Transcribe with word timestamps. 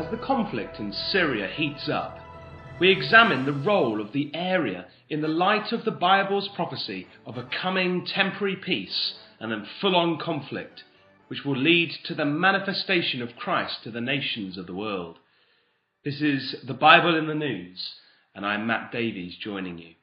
as 0.00 0.10
the 0.10 0.26
conflict 0.26 0.78
in 0.78 0.92
Syria 0.92 1.46
heats 1.46 1.86
up, 1.90 2.18
we 2.80 2.90
examine 2.90 3.44
the 3.44 3.52
role 3.52 4.00
of 4.00 4.14
the 4.14 4.30
area 4.34 4.86
in 5.10 5.20
the 5.20 5.28
light 5.28 5.72
of 5.72 5.84
the 5.84 5.90
Bible's 5.90 6.48
prophecy 6.56 7.06
of 7.26 7.36
a 7.36 7.48
coming 7.60 8.06
temporary 8.06 8.56
peace 8.56 9.16
and 9.38 9.52
then 9.52 9.66
full 9.78 9.94
on 9.94 10.18
conflict, 10.18 10.84
which 11.28 11.44
will 11.44 11.56
lead 11.56 11.92
to 12.04 12.14
the 12.14 12.24
manifestation 12.24 13.20
of 13.20 13.36
Christ 13.36 13.84
to 13.84 13.90
the 13.90 14.00
nations 14.00 14.56
of 14.56 14.66
the 14.66 14.74
world. 14.74 15.18
This 16.02 16.22
is 16.22 16.56
the 16.66 16.72
Bible 16.72 17.14
in 17.14 17.26
the 17.26 17.34
News, 17.34 17.96
and 18.34 18.46
I'm 18.46 18.66
Matt 18.66 18.92
Davies 18.92 19.36
joining 19.36 19.76
you. 19.76 19.94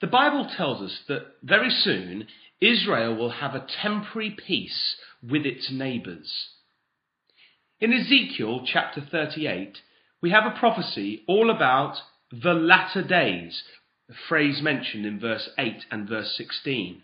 The 0.00 0.06
Bible 0.06 0.48
tells 0.56 0.80
us 0.80 1.00
that 1.08 1.26
very 1.42 1.70
soon 1.70 2.26
Israel 2.58 3.14
will 3.14 3.32
have 3.32 3.54
a 3.54 3.66
temporary 3.82 4.34
peace 4.46 4.96
with 5.22 5.44
its 5.44 5.70
neighbours. 5.70 6.55
In 7.78 7.92
Ezekiel 7.92 8.62
chapter 8.64 9.02
38, 9.02 9.82
we 10.22 10.30
have 10.30 10.46
a 10.46 10.58
prophecy 10.58 11.22
all 11.28 11.50
about 11.50 11.98
the 12.32 12.54
latter 12.54 13.02
days, 13.02 13.64
a 14.08 14.14
phrase 14.28 14.62
mentioned 14.62 15.04
in 15.04 15.20
verse 15.20 15.50
8 15.58 15.84
and 15.90 16.08
verse 16.08 16.34
16. 16.38 17.02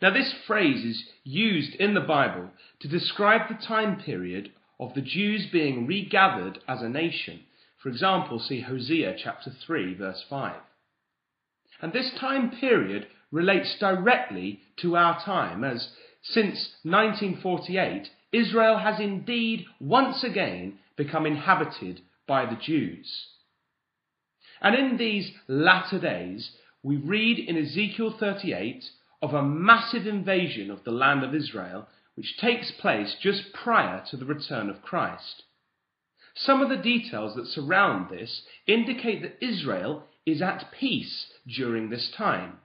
Now, 0.00 0.10
this 0.10 0.32
phrase 0.46 0.84
is 0.84 1.02
used 1.24 1.74
in 1.74 1.94
the 1.94 2.00
Bible 2.00 2.50
to 2.78 2.86
describe 2.86 3.48
the 3.48 3.66
time 3.66 4.00
period 4.00 4.52
of 4.78 4.94
the 4.94 5.02
Jews 5.02 5.48
being 5.50 5.84
regathered 5.84 6.60
as 6.68 6.80
a 6.80 6.88
nation. 6.88 7.40
For 7.82 7.88
example, 7.88 8.38
see 8.38 8.60
Hosea 8.60 9.16
chapter 9.18 9.50
3, 9.50 9.94
verse 9.94 10.24
5. 10.30 10.60
And 11.82 11.92
this 11.92 12.12
time 12.20 12.52
period 12.52 13.08
relates 13.32 13.76
directly 13.80 14.60
to 14.76 14.96
our 14.96 15.20
time, 15.24 15.64
as 15.64 15.88
since 16.22 16.76
1948, 16.84 18.10
Israel 18.32 18.78
has 18.78 19.00
indeed 19.00 19.66
once 19.80 20.22
again 20.22 20.78
become 20.96 21.26
inhabited 21.26 22.02
by 22.26 22.46
the 22.46 22.56
Jews. 22.60 23.26
And 24.60 24.74
in 24.74 24.96
these 24.96 25.32
latter 25.48 25.98
days, 25.98 26.52
we 26.82 26.96
read 26.96 27.38
in 27.38 27.56
Ezekiel 27.56 28.14
38 28.18 28.84
of 29.22 29.34
a 29.34 29.42
massive 29.42 30.06
invasion 30.06 30.70
of 30.70 30.84
the 30.84 30.90
land 30.90 31.24
of 31.24 31.34
Israel, 31.34 31.88
which 32.14 32.36
takes 32.38 32.70
place 32.70 33.16
just 33.20 33.52
prior 33.52 34.04
to 34.10 34.16
the 34.16 34.24
return 34.24 34.70
of 34.70 34.82
Christ. 34.82 35.42
Some 36.34 36.62
of 36.62 36.68
the 36.68 36.76
details 36.76 37.34
that 37.34 37.46
surround 37.46 38.08
this 38.08 38.42
indicate 38.66 39.22
that 39.22 39.44
Israel 39.44 40.04
is 40.24 40.40
at 40.40 40.70
peace 40.78 41.26
during 41.46 41.90
this 41.90 42.10
time. 42.16 42.58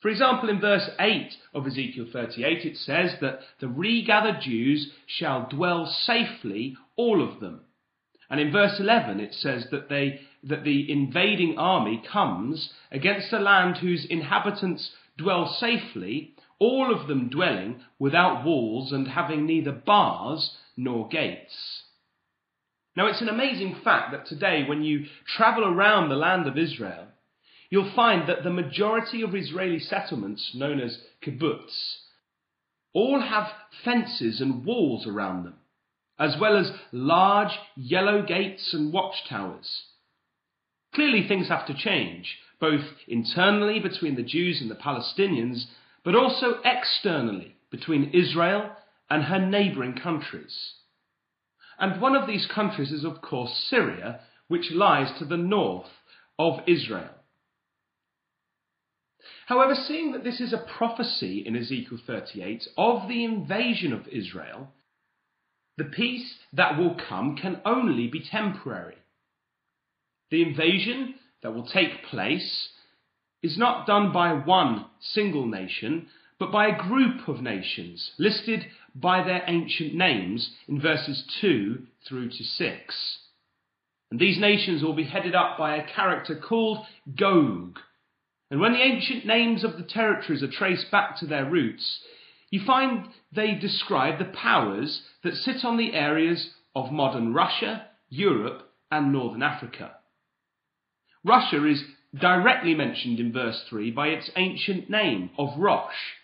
For 0.00 0.08
example, 0.10 0.48
in 0.48 0.60
verse 0.60 0.88
8 1.00 1.28
of 1.54 1.66
Ezekiel 1.66 2.06
38, 2.12 2.64
it 2.64 2.76
says 2.76 3.12
that 3.20 3.40
the 3.60 3.68
regathered 3.68 4.42
Jews 4.42 4.92
shall 5.06 5.48
dwell 5.48 5.86
safely, 5.86 6.76
all 6.96 7.26
of 7.26 7.40
them. 7.40 7.62
And 8.28 8.40
in 8.40 8.52
verse 8.52 8.78
11, 8.78 9.20
it 9.20 9.34
says 9.34 9.66
that, 9.70 9.88
they, 9.88 10.20
that 10.44 10.64
the 10.64 10.90
invading 10.90 11.58
army 11.58 12.02
comes 12.10 12.70
against 12.90 13.32
a 13.32 13.38
land 13.38 13.78
whose 13.78 14.04
inhabitants 14.04 14.90
dwell 15.16 15.46
safely, 15.46 16.34
all 16.58 16.92
of 16.92 17.08
them 17.08 17.28
dwelling 17.28 17.80
without 17.98 18.44
walls 18.44 18.92
and 18.92 19.08
having 19.08 19.46
neither 19.46 19.72
bars 19.72 20.56
nor 20.76 21.08
gates. 21.08 21.84
Now, 22.96 23.06
it's 23.06 23.20
an 23.20 23.28
amazing 23.28 23.76
fact 23.84 24.12
that 24.12 24.26
today, 24.26 24.64
when 24.66 24.82
you 24.82 25.04
travel 25.36 25.64
around 25.64 26.08
the 26.08 26.16
land 26.16 26.46
of 26.46 26.58
Israel, 26.58 27.06
you'll 27.70 27.92
find 27.94 28.28
that 28.28 28.42
the 28.42 28.50
majority 28.50 29.22
of 29.22 29.34
Israeli 29.34 29.78
settlements, 29.78 30.52
known 30.54 30.80
as 30.80 30.98
kibbutz, 31.22 31.96
all 32.92 33.20
have 33.20 33.48
fences 33.84 34.40
and 34.40 34.64
walls 34.64 35.06
around 35.06 35.44
them, 35.44 35.54
as 36.18 36.36
well 36.40 36.56
as 36.56 36.72
large 36.92 37.52
yellow 37.76 38.22
gates 38.22 38.72
and 38.72 38.92
watchtowers. 38.92 39.82
Clearly, 40.94 41.28
things 41.28 41.48
have 41.48 41.66
to 41.66 41.74
change, 41.74 42.38
both 42.58 42.84
internally 43.06 43.80
between 43.80 44.16
the 44.16 44.22
Jews 44.22 44.62
and 44.62 44.70
the 44.70 44.74
Palestinians, 44.74 45.66
but 46.04 46.14
also 46.14 46.60
externally 46.64 47.56
between 47.70 48.10
Israel 48.14 48.70
and 49.10 49.24
her 49.24 49.44
neighbouring 49.44 49.94
countries. 49.94 50.72
And 51.78 52.00
one 52.00 52.16
of 52.16 52.26
these 52.26 52.46
countries 52.46 52.92
is, 52.92 53.04
of 53.04 53.20
course, 53.20 53.52
Syria, 53.68 54.20
which 54.48 54.70
lies 54.70 55.18
to 55.18 55.24
the 55.24 55.36
north 55.36 55.90
of 56.38 56.60
Israel. 56.66 57.10
However, 59.46 59.76
seeing 59.76 60.10
that 60.12 60.24
this 60.24 60.40
is 60.40 60.52
a 60.52 60.66
prophecy 60.76 61.44
in 61.46 61.56
Ezekiel 61.56 61.98
38 62.04 62.66
of 62.76 63.08
the 63.08 63.24
invasion 63.24 63.92
of 63.92 64.08
Israel, 64.08 64.72
the 65.76 65.84
peace 65.84 66.38
that 66.52 66.76
will 66.76 66.96
come 67.08 67.36
can 67.36 67.60
only 67.64 68.08
be 68.08 68.20
temporary. 68.20 68.96
The 70.30 70.42
invasion 70.42 71.14
that 71.42 71.54
will 71.54 71.66
take 71.66 72.04
place 72.10 72.70
is 73.40 73.56
not 73.56 73.86
done 73.86 74.12
by 74.12 74.32
one 74.32 74.86
single 75.00 75.46
nation, 75.46 76.08
but 76.40 76.50
by 76.50 76.66
a 76.66 76.82
group 76.82 77.28
of 77.28 77.40
nations 77.40 78.10
listed 78.18 78.66
by 78.96 79.22
their 79.22 79.44
ancient 79.46 79.94
names 79.94 80.50
in 80.66 80.80
verses 80.80 81.24
2 81.40 81.86
through 82.08 82.30
to 82.30 82.42
6. 82.42 83.18
And 84.10 84.18
these 84.18 84.40
nations 84.40 84.82
will 84.82 84.94
be 84.94 85.04
headed 85.04 85.36
up 85.36 85.56
by 85.56 85.76
a 85.76 85.86
character 85.86 86.34
called 86.36 86.84
Gog, 87.16 87.78
and 88.50 88.60
when 88.60 88.72
the 88.72 88.82
ancient 88.82 89.26
names 89.26 89.64
of 89.64 89.76
the 89.76 89.82
territories 89.82 90.42
are 90.42 90.50
traced 90.50 90.90
back 90.90 91.18
to 91.18 91.26
their 91.26 91.44
roots, 91.44 92.00
you 92.50 92.60
find 92.64 93.08
they 93.32 93.54
describe 93.54 94.18
the 94.18 94.24
powers 94.24 95.02
that 95.24 95.34
sit 95.34 95.64
on 95.64 95.76
the 95.76 95.94
areas 95.94 96.50
of 96.74 96.92
modern 96.92 97.34
Russia, 97.34 97.86
Europe, 98.08 98.70
and 98.90 99.12
Northern 99.12 99.42
Africa. 99.42 99.96
Russia 101.24 101.66
is 101.66 101.82
directly 102.18 102.74
mentioned 102.74 103.18
in 103.18 103.32
verse 103.32 103.64
3 103.68 103.90
by 103.90 104.08
its 104.08 104.30
ancient 104.36 104.88
name 104.88 105.30
of 105.36 105.58
Rosh. 105.58 106.14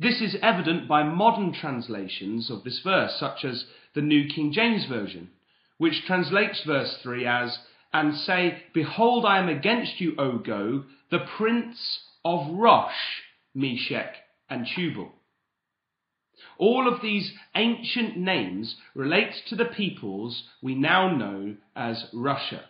This 0.00 0.20
is 0.20 0.36
evident 0.42 0.88
by 0.88 1.04
modern 1.04 1.52
translations 1.52 2.50
of 2.50 2.64
this 2.64 2.80
verse, 2.82 3.14
such 3.20 3.44
as 3.44 3.66
the 3.94 4.02
New 4.02 4.28
King 4.28 4.52
James 4.52 4.84
Version, 4.86 5.30
which 5.78 6.04
translates 6.06 6.64
verse 6.64 6.98
3 7.02 7.24
as, 7.24 7.58
And 7.92 8.16
say, 8.16 8.62
Behold, 8.72 9.24
I 9.26 9.38
am 9.38 9.48
against 9.48 10.00
you, 10.00 10.14
O 10.18 10.38
Gog, 10.38 10.84
the 11.10 11.26
prince 11.36 12.00
of 12.24 12.54
Rosh, 12.54 13.20
Meshech, 13.54 14.14
and 14.48 14.66
Tubal. 14.66 15.12
All 16.58 16.88
of 16.88 17.02
these 17.02 17.32
ancient 17.54 18.16
names 18.16 18.76
relate 18.94 19.34
to 19.48 19.56
the 19.56 19.64
peoples 19.64 20.44
we 20.62 20.74
now 20.74 21.14
know 21.14 21.56
as 21.76 22.06
Russia. 22.12 22.64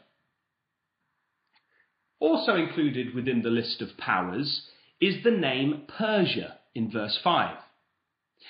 Also 2.18 2.54
included 2.54 3.14
within 3.14 3.42
the 3.42 3.50
list 3.50 3.82
of 3.82 3.96
powers 3.96 4.68
is 5.00 5.24
the 5.24 5.30
name 5.30 5.82
Persia 5.88 6.58
in 6.74 6.90
verse 6.90 7.18
5. 7.22 7.56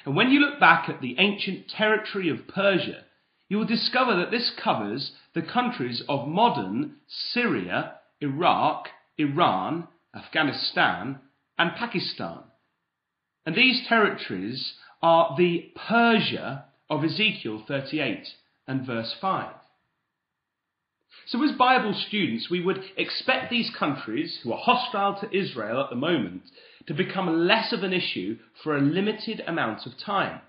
And 0.05 0.17
when 0.17 0.31
you 0.31 0.41
look 0.41 0.61
back 0.61 0.89
at 0.89 1.01
the 1.01 1.17
ancient 1.19 1.69
territory 1.69 2.29
of 2.29 2.49
Persia, 2.49 3.05
you 3.53 3.59
will 3.59 3.67
discover 3.67 4.17
that 4.17 4.31
this 4.31 4.51
covers 4.65 5.13
the 5.35 5.43
countries 5.43 6.03
of 6.09 6.27
modern 6.27 6.95
Syria, 7.07 7.97
Iraq, 8.19 8.89
Iran, 9.19 9.89
Afghanistan, 10.17 11.19
and 11.59 11.73
Pakistan. 11.77 12.39
And 13.45 13.55
these 13.55 13.87
territories 13.87 14.73
are 15.03 15.35
the 15.37 15.71
Persia 15.77 16.65
of 16.89 17.05
Ezekiel 17.05 17.63
38 17.69 18.27
and 18.67 18.87
verse 18.87 19.15
5. 19.21 19.53
So, 21.27 21.45
as 21.45 21.53
Bible 21.53 21.93
students, 22.09 22.49
we 22.49 22.65
would 22.65 22.83
expect 22.97 23.51
these 23.51 23.71
countries, 23.79 24.41
who 24.43 24.55
are 24.55 24.63
hostile 24.63 25.21
to 25.21 25.39
Israel 25.39 25.83
at 25.83 25.91
the 25.91 25.97
moment, 25.97 26.45
to 26.87 26.95
become 26.95 27.47
less 27.47 27.71
of 27.75 27.83
an 27.83 27.93
issue 27.93 28.39
for 28.65 28.75
a 28.75 28.81
limited 28.81 29.43
amount 29.47 29.85
of 29.85 29.99
time. 29.99 30.41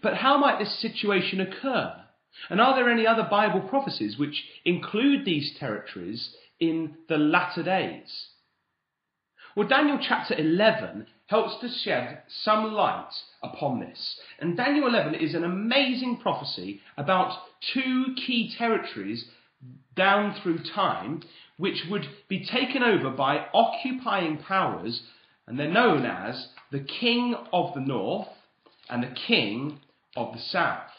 But 0.00 0.18
how 0.18 0.38
might 0.38 0.60
this 0.60 0.80
situation 0.80 1.40
occur? 1.40 2.03
And 2.50 2.60
are 2.60 2.74
there 2.74 2.90
any 2.90 3.06
other 3.06 3.22
Bible 3.22 3.60
prophecies 3.60 4.18
which 4.18 4.44
include 4.64 5.24
these 5.24 5.56
territories 5.58 6.34
in 6.60 6.96
the 7.08 7.18
latter 7.18 7.62
days? 7.62 8.28
Well, 9.56 9.68
Daniel 9.68 9.98
chapter 10.00 10.34
11 10.34 11.06
helps 11.26 11.60
to 11.60 11.68
shed 11.68 12.22
some 12.28 12.72
light 12.72 13.12
upon 13.42 13.80
this. 13.80 14.20
And 14.38 14.56
Daniel 14.56 14.88
11 14.88 15.14
is 15.14 15.34
an 15.34 15.44
amazing 15.44 16.18
prophecy 16.18 16.80
about 16.96 17.38
two 17.72 18.14
key 18.16 18.52
territories 18.56 19.26
down 19.94 20.34
through 20.34 20.58
time 20.74 21.22
which 21.56 21.84
would 21.88 22.06
be 22.28 22.44
taken 22.44 22.82
over 22.82 23.10
by 23.10 23.46
occupying 23.54 24.38
powers, 24.38 25.02
and 25.46 25.58
they're 25.58 25.70
known 25.70 26.04
as 26.04 26.48
the 26.72 26.80
King 26.80 27.36
of 27.52 27.74
the 27.74 27.80
North 27.80 28.28
and 28.90 29.02
the 29.02 29.14
King 29.26 29.78
of 30.16 30.32
the 30.32 30.40
South. 30.40 30.90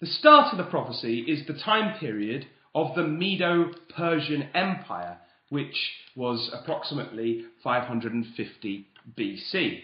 The 0.00 0.06
start 0.06 0.50
of 0.52 0.56
the 0.56 0.70
prophecy 0.70 1.20
is 1.20 1.46
the 1.46 1.52
time 1.52 1.98
period 1.98 2.46
of 2.74 2.94
the 2.94 3.02
Medo 3.02 3.70
Persian 3.94 4.48
Empire 4.54 5.18
which 5.50 5.92
was 6.16 6.48
approximately 6.54 7.44
550 7.62 8.86
BC. 9.18 9.80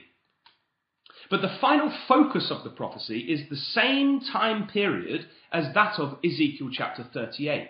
But 1.29 1.43
the 1.43 1.59
final 1.61 1.93
focus 2.09 2.51
of 2.51 2.65
the 2.65 2.71
prophecy 2.71 3.19
is 3.19 3.51
the 3.51 3.57
same 3.57 4.21
time 4.21 4.69
period 4.69 5.27
as 5.53 5.75
that 5.75 5.99
of 5.99 6.19
Ezekiel 6.25 6.71
chapter 6.73 7.05
38. 7.13 7.69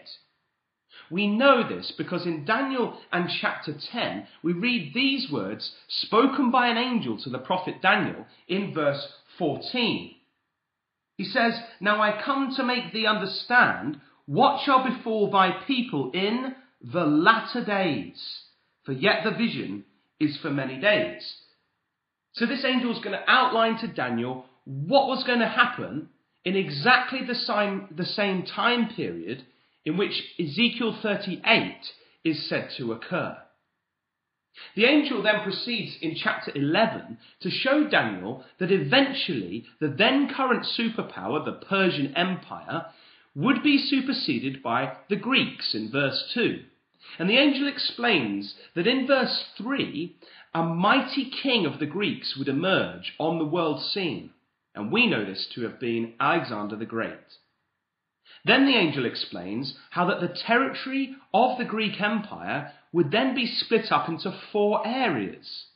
We 1.10 1.26
know 1.26 1.66
this 1.68 1.92
because 1.98 2.26
in 2.26 2.44
Daniel 2.44 3.00
and 3.10 3.28
chapter 3.40 3.74
10, 3.74 4.28
we 4.44 4.52
read 4.52 4.94
these 4.94 5.32
words 5.32 5.72
spoken 5.88 6.52
by 6.52 6.68
an 6.68 6.76
angel 6.76 7.18
to 7.22 7.30
the 7.30 7.38
prophet 7.38 7.82
Daniel 7.82 8.24
in 8.46 8.72
verse 8.72 9.04
14. 9.36 10.14
He 11.16 11.24
says, 11.24 11.54
Now 11.80 12.00
I 12.00 12.20
come 12.22 12.54
to 12.56 12.64
make 12.64 12.92
thee 12.92 13.06
understand 13.06 14.00
what 14.26 14.62
shall 14.64 14.84
befall 14.84 15.30
thy 15.30 15.62
people 15.66 16.10
in 16.12 16.54
the 16.82 17.04
latter 17.04 17.64
days, 17.64 18.42
for 18.84 18.92
yet 18.92 19.24
the 19.24 19.30
vision 19.30 19.84
is 20.20 20.36
for 20.38 20.50
many 20.50 20.78
days. 20.78 21.34
So 22.32 22.46
this 22.46 22.64
angel 22.64 22.92
is 22.92 23.02
going 23.02 23.18
to 23.18 23.30
outline 23.30 23.78
to 23.78 23.88
Daniel 23.88 24.44
what 24.64 25.08
was 25.08 25.24
going 25.24 25.38
to 25.38 25.48
happen 25.48 26.10
in 26.44 26.56
exactly 26.56 27.20
the 27.26 27.34
same, 27.34 27.88
the 27.96 28.04
same 28.04 28.44
time 28.44 28.90
period 28.94 29.44
in 29.84 29.96
which 29.96 30.22
Ezekiel 30.38 30.98
38 31.00 31.76
is 32.24 32.48
said 32.48 32.70
to 32.76 32.92
occur. 32.92 33.36
The 34.74 34.84
angel 34.84 35.22
then 35.22 35.42
proceeds 35.42 35.96
in 36.00 36.14
chapter 36.14 36.52
11 36.54 37.18
to 37.40 37.50
show 37.50 37.88
Daniel 37.88 38.44
that 38.58 38.72
eventually 38.72 39.66
the 39.80 39.88
then 39.88 40.28
current 40.28 40.64
superpower, 40.64 41.44
the 41.44 41.64
Persian 41.66 42.14
Empire, 42.16 42.86
would 43.34 43.62
be 43.62 43.78
superseded 43.78 44.62
by 44.62 44.96
the 45.08 45.16
Greeks 45.16 45.74
in 45.74 45.90
verse 45.90 46.30
2. 46.34 46.62
And 47.18 47.28
the 47.28 47.38
angel 47.38 47.68
explains 47.68 48.54
that 48.74 48.86
in 48.86 49.06
verse 49.06 49.46
3, 49.58 50.16
a 50.54 50.62
mighty 50.62 51.30
king 51.30 51.66
of 51.66 51.78
the 51.78 51.86
Greeks 51.86 52.36
would 52.36 52.48
emerge 52.48 53.14
on 53.18 53.38
the 53.38 53.44
world 53.44 53.82
scene, 53.82 54.30
and 54.74 54.90
we 54.90 55.06
know 55.06 55.24
this 55.24 55.46
to 55.54 55.62
have 55.62 55.78
been 55.78 56.14
Alexander 56.18 56.76
the 56.76 56.86
Great. 56.86 57.38
Then 58.44 58.64
the 58.64 58.76
angel 58.76 59.04
explains 59.04 59.76
how 59.90 60.06
that 60.06 60.20
the 60.20 60.28
territory 60.46 61.16
of 61.34 61.58
the 61.58 61.64
Greek 61.64 62.00
Empire 62.00 62.72
would 62.96 63.10
then 63.10 63.34
be 63.34 63.46
split 63.46 63.92
up 63.92 64.08
into 64.08 64.34
four 64.50 64.80
areas. 64.86 65.66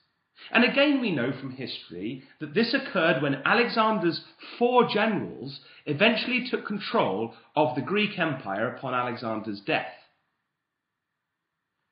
And 0.50 0.64
again, 0.64 1.02
we 1.02 1.12
know 1.12 1.32
from 1.38 1.50
history 1.50 2.22
that 2.40 2.54
this 2.54 2.72
occurred 2.72 3.20
when 3.20 3.42
Alexander's 3.44 4.22
four 4.58 4.88
generals 4.88 5.60
eventually 5.84 6.48
took 6.50 6.66
control 6.66 7.34
of 7.54 7.76
the 7.76 7.82
Greek 7.82 8.18
Empire 8.18 8.74
upon 8.74 8.94
Alexander's 8.94 9.60
death. 9.60 9.92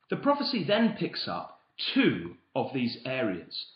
The 0.08 0.16
prophecy 0.16 0.64
then 0.64 0.96
picks 0.98 1.28
up 1.28 1.60
two 1.92 2.36
of 2.56 2.72
these 2.72 2.96
areas. 3.04 3.66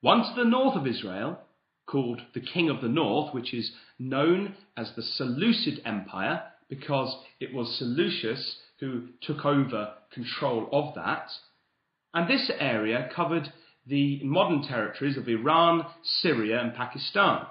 One 0.00 0.20
to 0.20 0.32
the 0.34 0.48
north 0.48 0.76
of 0.78 0.86
Israel, 0.86 1.40
called 1.84 2.22
the 2.32 2.40
King 2.40 2.70
of 2.70 2.80
the 2.80 2.88
North, 2.88 3.34
which 3.34 3.52
is 3.52 3.72
known 3.98 4.54
as 4.78 4.92
the 4.96 5.02
Seleucid 5.02 5.82
Empire 5.84 6.44
because 6.70 7.14
it 7.38 7.52
was 7.52 7.76
Seleucus 7.76 8.61
who 8.82 9.06
took 9.20 9.44
over 9.44 9.94
control 10.12 10.68
of 10.72 10.92
that. 10.96 11.30
And 12.12 12.28
this 12.28 12.50
area 12.58 13.08
covered 13.14 13.52
the 13.86 14.20
modern 14.24 14.62
territories 14.62 15.16
of 15.16 15.28
Iran, 15.28 15.86
Syria, 16.02 16.60
and 16.60 16.74
Pakistan. 16.74 17.46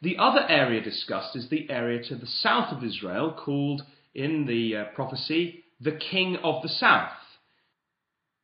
The 0.00 0.16
other 0.18 0.46
area 0.48 0.80
discussed 0.80 1.34
is 1.34 1.48
the 1.48 1.68
area 1.68 2.00
to 2.04 2.14
the 2.14 2.28
south 2.28 2.72
of 2.72 2.84
Israel, 2.84 3.36
called 3.36 3.82
in 4.14 4.46
the 4.46 4.76
uh, 4.76 4.84
prophecy 4.94 5.64
the 5.80 5.98
King 6.10 6.36
of 6.44 6.62
the 6.62 6.68
South 6.68 7.10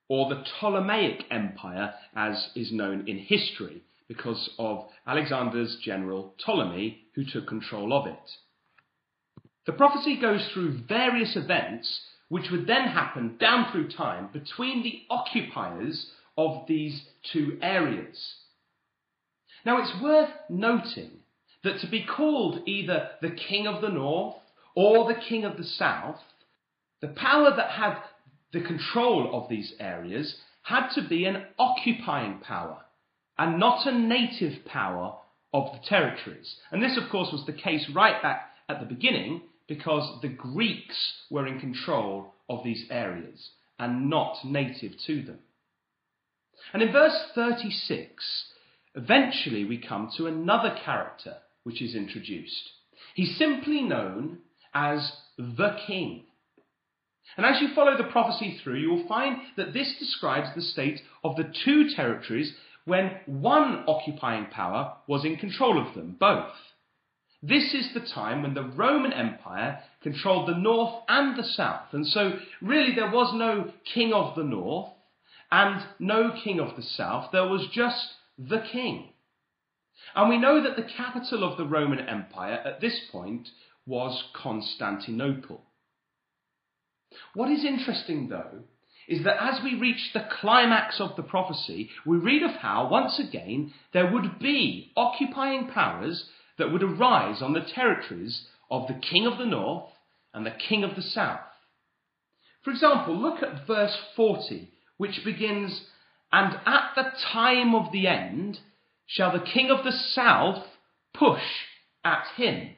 or 0.09 0.29
the 0.29 0.43
Ptolemaic 0.59 1.23
Empire, 1.31 1.95
as 2.17 2.49
is 2.57 2.73
known 2.73 3.07
in 3.07 3.19
history, 3.19 3.83
because 4.09 4.51
of 4.59 4.87
Alexander's 5.07 5.79
general 5.85 6.35
Ptolemy, 6.45 7.05
who 7.15 7.25
took 7.25 7.47
control 7.47 7.93
of 7.93 8.09
it. 8.09 8.31
The 9.67 9.73
prophecy 9.73 10.17
goes 10.21 10.47
through 10.53 10.83
various 10.87 11.37
events 11.37 12.01
which 12.29 12.51
would 12.51 12.67
then 12.67 12.89
happen 12.89 13.37
down 13.39 13.71
through 13.71 13.91
time 13.91 14.29
between 14.33 14.83
the 14.83 15.03
occupiers 15.09 16.11
of 16.37 16.67
these 16.67 17.07
two 17.33 17.59
areas. 17.63 18.35
Now 19.65 19.81
it's 19.81 20.03
worth 20.03 20.31
noting 20.51 21.11
that 21.63 21.81
to 21.81 21.87
be 21.87 22.05
called 22.05 22.67
either 22.67 23.11
the 23.23 23.31
King 23.31 23.67
of 23.67 23.81
the 23.81 23.89
North 23.89 24.37
or 24.75 25.07
the 25.07 25.21
King 25.21 25.45
of 25.45 25.57
the 25.57 25.65
South, 25.65 26.21
the 27.01 27.09
power 27.09 27.55
that 27.57 27.71
had 27.71 27.97
the 28.53 28.61
control 28.61 29.31
of 29.33 29.49
these 29.49 29.73
areas 29.81 30.37
had 30.63 30.89
to 30.91 31.07
be 31.09 31.25
an 31.25 31.45
occupying 31.59 32.39
power 32.41 32.83
and 33.39 33.59
not 33.59 33.87
a 33.87 33.93
native 33.93 34.65
power 34.67 35.17
of 35.53 35.73
the 35.73 35.89
territories. 35.89 36.57
And 36.71 36.83
this, 36.83 36.99
of 37.03 37.11
course, 37.11 37.31
was 37.33 37.45
the 37.47 37.53
case 37.53 37.89
right 37.95 38.21
back 38.23 38.51
at 38.69 38.81
the 38.81 38.87
beginning 38.87 39.43
because 39.67 40.21
the 40.21 40.29
Greeks 40.29 41.23
were 41.31 41.47
in 41.47 41.61
control 41.61 42.35
of 42.49 42.65
these 42.65 42.85
areas 42.91 43.51
and 43.79 44.11
not 44.11 44.45
native 44.45 44.93
to 45.07 45.23
them. 45.23 45.39
And 46.73 46.83
in 46.83 46.93
verse 46.93 47.19
36, 47.35 48.53
eventually 48.95 49.65
we 49.65 49.79
come 49.79 50.11
to 50.17 50.27
another 50.27 50.77
character 50.85 51.37
which 51.65 51.83
is 51.83 51.95
introduced. 51.95 52.71
He's 53.15 53.37
simply 53.37 53.83
known 53.83 54.39
as 54.75 55.13
the 55.39 55.77
king. 55.87 56.25
And 57.37 57.47
as 57.47 57.61
you 57.61 57.75
follow 57.75 57.97
the 57.97 58.11
prophecy 58.11 58.59
through, 58.63 58.79
you 58.79 58.91
will 58.91 59.09
find 59.09 59.39
that 59.57 59.73
this 59.73 59.95
describes 59.99 60.49
the 60.55 60.63
state 60.63 61.01
of 61.23 61.37
the 61.37 61.53
two 61.65 61.91
territories 61.95 62.53
when 62.85 63.13
one 63.27 63.85
occupying 63.89 64.47
power 64.47 64.95
was 65.07 65.25
in 65.25 65.37
control 65.37 65.85
of 65.85 65.95
them, 65.95 66.17
both. 66.21 66.53
This 67.47 67.75
is 67.75 67.93
the 67.93 68.01
time 68.01 68.43
when 68.43 68.55
the 68.55 68.63
Roman 68.63 69.13
Empire 69.13 69.81
controlled 70.03 70.49
the 70.49 70.57
north 70.57 71.03
and 71.09 71.37
the 71.37 71.45
south. 71.45 71.93
And 71.93 72.07
so, 72.07 72.39
really, 72.63 72.95
there 72.95 73.11
was 73.11 73.35
no 73.35 73.71
king 73.93 74.15
of 74.15 74.35
the 74.35 74.45
north 74.45 74.89
and 75.53 75.85
no 75.99 76.33
king 76.43 76.59
of 76.59 76.75
the 76.75 76.83
south. 76.83 77.33
There 77.33 77.47
was 77.47 77.69
just 77.71 78.15
the 78.39 78.65
king. 78.73 79.11
And 80.15 80.31
we 80.31 80.39
know 80.39 80.63
that 80.63 80.77
the 80.77 80.89
capital 80.97 81.45
of 81.45 81.59
the 81.59 81.67
Roman 81.67 82.01
Empire 82.01 82.63
at 82.65 82.81
this 82.81 82.99
point 83.13 83.47
was 83.85 84.25
Constantinople. 84.35 85.63
What 87.35 87.51
is 87.51 87.63
interesting, 87.63 88.31
though, 88.31 88.61
is 89.07 89.23
that 89.25 89.37
as 89.39 89.63
we 89.63 89.75
reach 89.75 90.15
the 90.15 90.27
climax 90.41 90.99
of 90.99 91.15
the 91.15 91.23
prophecy, 91.23 91.91
we 92.07 92.17
read 92.17 92.43
of 92.43 92.53
how, 92.53 92.89
once 92.89 93.19
again, 93.19 93.75
there 93.93 94.11
would 94.11 94.39
be 94.39 94.93
occupying 94.97 95.69
powers 95.69 96.25
that 96.59 96.73
would 96.73 96.83
arise 96.83 97.43
on 97.43 97.53
the 97.53 97.61
territories 97.75 98.47
of 98.71 98.87
the 98.89 98.95
king 98.95 99.27
of 99.27 99.39
the 99.39 99.47
north 99.47 99.91
and 100.33 100.45
the 100.45 100.51
king 100.51 100.85
of 100.85 100.97
the 100.97 101.03
south. 101.03 101.41
For 102.63 102.71
example, 102.71 103.17
look 103.17 103.43
at 103.43 103.67
verse 103.67 103.97
40, 104.17 104.71
which 104.97 105.25
begins, 105.25 105.87
And 106.33 106.55
at 106.67 106.93
the 106.97 107.13
time 107.33 107.75
of 107.75 107.93
the 107.93 108.07
end 108.07 108.59
shall 109.07 109.33
the 109.33 109.45
king 109.45 109.71
of 109.71 109.85
the 109.85 109.93
south 109.93 110.65
push 111.13 111.43
at 112.05 112.27
him. 112.37 112.71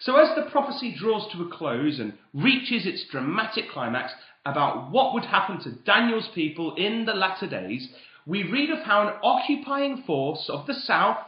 So, 0.00 0.16
as 0.16 0.36
the 0.36 0.50
prophecy 0.50 0.94
draws 0.96 1.30
to 1.32 1.42
a 1.42 1.48
close 1.48 1.98
and 1.98 2.12
reaches 2.32 2.86
its 2.86 3.04
dramatic 3.10 3.70
climax 3.70 4.12
about 4.44 4.92
what 4.92 5.14
would 5.14 5.24
happen 5.24 5.58
to 5.60 5.82
Daniel's 5.84 6.28
people 6.34 6.74
in 6.76 7.06
the 7.06 7.14
latter 7.14 7.48
days, 7.48 7.88
we 8.26 8.42
read 8.42 8.70
of 8.70 8.80
how 8.80 9.08
an 9.08 9.14
occupying 9.22 10.02
force 10.06 10.48
of 10.48 10.66
the 10.66 10.74
south 10.74 11.18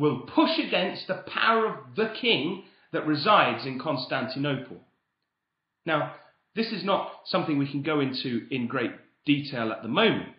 will 0.00 0.20
push 0.20 0.58
against 0.58 1.06
the 1.06 1.22
power 1.26 1.66
of 1.66 1.94
the 1.94 2.10
king 2.20 2.64
that 2.92 3.06
resides 3.06 3.66
in 3.66 3.78
Constantinople. 3.78 4.78
Now, 5.84 6.14
this 6.56 6.72
is 6.72 6.82
not 6.82 7.12
something 7.26 7.58
we 7.58 7.70
can 7.70 7.82
go 7.82 8.00
into 8.00 8.46
in 8.50 8.66
great 8.66 8.92
detail 9.26 9.70
at 9.70 9.82
the 9.82 9.88
moment, 9.88 10.30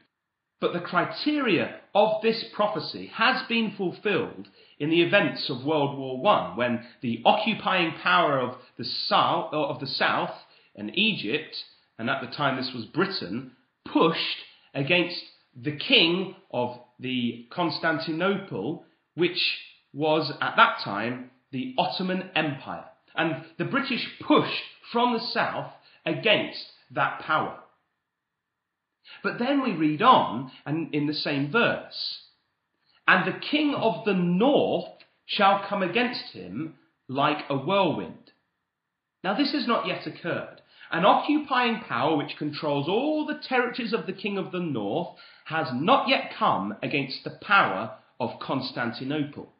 but 0.60 0.74
the 0.74 0.80
criteria 0.80 1.76
of 1.94 2.22
this 2.24 2.44
prophecy 2.54 3.12
has 3.14 3.44
been 3.48 3.74
fulfilled 3.78 4.48
in 4.80 4.90
the 4.90 5.04
events 5.04 5.48
of 5.50 5.64
World 5.64 5.98
War 5.98 6.28
I, 6.28 6.58
when 6.58 6.84
the 7.02 7.22
occupying 7.24 7.94
power 8.02 8.40
of 8.40 8.56
the 8.78 8.84
south, 8.84 9.54
of 9.54 9.80
the 9.80 9.88
south 9.88 10.34
and 10.76 10.92
Egypt, 10.98 11.56
and 12.00 12.10
at 12.10 12.22
the 12.22 12.36
time 12.36 12.58
this 12.58 12.74
was 12.74 12.86
Britain, 12.86 13.52
pushed 13.86 14.38
against 14.74 15.22
the 15.56 15.76
king 15.76 16.36
of 16.52 16.80
the 17.00 17.46
Constantinople, 17.52 18.86
which 19.16 19.58
was 19.94 20.32
at 20.42 20.56
that 20.56 20.80
time 20.84 21.32
the 21.52 21.76
Ottoman 21.78 22.30
Empire. 22.36 22.86
And 23.16 23.44
the 23.58 23.66
British 23.66 24.08
pushed 24.22 24.64
from 24.92 25.14
the 25.14 25.20
south 25.20 25.72
against 26.06 26.66
that 26.92 27.20
power. 27.20 27.60
But 29.24 29.40
then 29.40 29.62
we 29.62 29.74
read 29.74 30.02
on, 30.02 30.52
and 30.66 30.94
in 30.94 31.08
the 31.08 31.14
same 31.14 31.52
verse, 31.52 32.24
and 33.08 33.26
the 33.26 33.40
king 33.40 33.74
of 33.76 34.06
the 34.06 34.14
north 34.14 34.88
shall 35.26 35.66
come 35.68 35.84
against 35.84 36.34
him 36.34 36.76
like 37.08 37.44
a 37.50 37.58
whirlwind. 37.58 38.32
Now, 39.24 39.34
this 39.36 39.52
has 39.52 39.68
not 39.68 39.86
yet 39.86 40.08
occurred, 40.08 40.62
an 40.92 41.06
occupying 41.06 41.82
power 41.82 42.16
which 42.16 42.38
controls 42.38 42.88
all 42.88 43.26
the 43.26 43.40
territories 43.48 43.94
of 43.94 44.06
the 44.06 44.14
king 44.14 44.38
of 44.38 44.52
the 44.52 44.60
north 44.60 45.18
has 45.46 45.68
not 45.74 46.08
yet 46.08 46.34
come 46.38 46.76
against 46.82 47.24
the 47.24 47.38
power 47.42 47.98
of 48.22 48.40
Constantinople. 48.40 49.52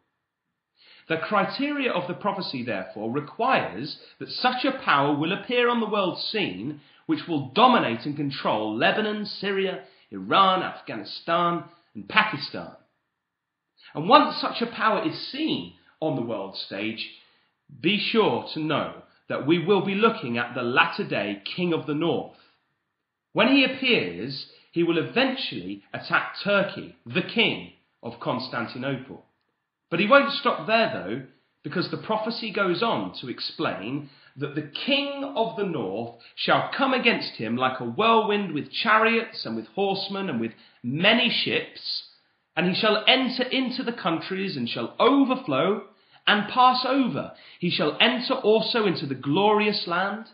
The 1.10 1.18
criteria 1.18 1.92
of 1.92 2.08
the 2.08 2.14
prophecy, 2.14 2.64
therefore, 2.64 3.12
requires 3.12 3.98
that 4.20 4.30
such 4.30 4.64
a 4.64 4.80
power 4.86 5.18
will 5.18 5.34
appear 5.34 5.68
on 5.68 5.80
the 5.80 5.90
world 5.90 6.20
scene 6.20 6.80
which 7.08 7.28
will 7.28 7.50
dominate 7.56 8.06
and 8.06 8.16
control 8.16 8.78
Lebanon, 8.78 9.26
Syria, 9.26 9.84
Iran, 10.12 10.62
Afghanistan, 10.62 11.64
and 11.96 12.08
Pakistan. 12.08 12.74
And 13.96 14.08
once 14.08 14.40
such 14.40 14.62
a 14.62 14.68
power 14.68 15.08
is 15.08 15.32
seen 15.32 15.74
on 16.00 16.16
the 16.16 16.22
world 16.22 16.56
stage, 16.56 17.10
be 17.82 17.98
sure 17.98 18.46
to 18.54 18.60
know 18.60 19.02
that 19.28 19.48
we 19.48 19.58
will 19.58 19.84
be 19.84 19.96
looking 19.96 20.38
at 20.38 20.54
the 20.54 20.62
latter 20.62 21.04
day 21.04 21.42
King 21.56 21.74
of 21.74 21.88
the 21.88 21.96
North. 21.96 22.38
When 23.34 23.48
he 23.48 23.64
appears, 23.64 24.46
he 24.72 24.84
will 24.84 25.00
eventually 25.00 25.84
attack 25.94 26.36
Turkey, 26.44 26.96
the 27.08 27.24
king 27.24 27.74
of 28.04 28.20
Constantinople. 28.20 29.26
But 29.90 30.00
he 30.00 30.08
won't 30.08 30.32
stop 30.32 30.68
there, 30.68 30.92
though, 30.94 31.22
because 31.64 31.92
the 31.92 31.98
prophecy 31.98 32.52
goes 32.52 32.82
on 32.82 33.14
to 33.22 33.30
explain 33.30 34.10
that 34.38 34.56
the 34.56 34.72
king 34.86 35.34
of 35.36 35.58
the 35.58 35.66
north 35.66 36.16
shall 36.36 36.72
come 36.76 36.94
against 36.94 37.34
him 37.34 37.56
like 37.58 37.80
a 37.80 37.86
whirlwind 37.86 38.54
with 38.54 38.72
chariots 38.72 39.46
and 39.46 39.56
with 39.56 39.68
horsemen 39.68 40.30
and 40.30 40.40
with 40.40 40.52
many 40.82 41.30
ships, 41.30 42.04
and 42.56 42.68
he 42.68 42.74
shall 42.74 43.04
enter 43.08 43.44
into 43.44 43.84
the 43.84 43.94
countries 43.94 44.56
and 44.56 44.68
shall 44.70 44.96
overflow 45.00 45.84
and 46.26 46.50
pass 46.50 46.86
over. 46.88 47.34
He 47.60 47.70
shall 47.70 47.98
enter 48.00 48.34
also 48.34 48.86
into 48.86 49.06
the 49.06 49.16
glorious 49.16 49.86
land, 49.88 50.26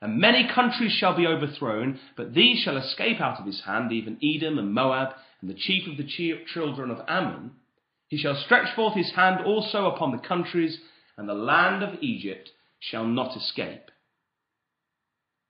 and 0.00 0.18
many 0.18 0.48
countries 0.54 0.92
shall 0.92 1.16
be 1.16 1.26
overthrown, 1.26 1.98
but 2.16 2.34
these 2.34 2.60
shall 2.62 2.76
escape 2.76 3.20
out 3.20 3.40
of 3.40 3.46
his 3.46 3.62
hand, 3.64 3.92
even 3.92 4.18
Edom 4.22 4.58
and 4.58 4.72
Moab 4.72 5.14
and 5.40 5.50
the 5.50 5.54
chief 5.54 5.86
of 5.88 5.96
the 5.96 6.42
children 6.46 6.90
of 6.90 7.04
Ammon. 7.08 7.52
He 8.08 8.16
shall 8.16 8.36
stretch 8.36 8.74
forth 8.74 8.94
his 8.94 9.12
hand 9.12 9.44
also 9.44 9.86
upon 9.86 10.12
the 10.12 10.26
countries, 10.26 10.78
and 11.16 11.28
the 11.28 11.34
land 11.34 11.82
of 11.82 12.02
Egypt 12.02 12.50
shall 12.78 13.04
not 13.04 13.36
escape. 13.36 13.90